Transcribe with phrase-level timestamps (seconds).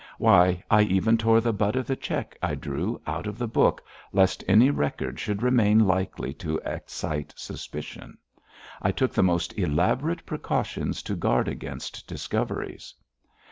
[0.17, 3.83] Why, I even tore the butt of the cheque I drew out of the book,
[4.11, 8.17] lest any record should remain likely to excite suspicion.
[8.81, 12.95] I took the most elaborate precautions to guard against discoveries.'